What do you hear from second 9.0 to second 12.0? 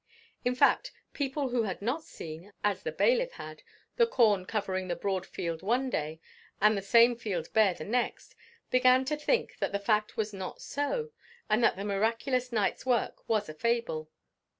to think that the fact was not so; and that the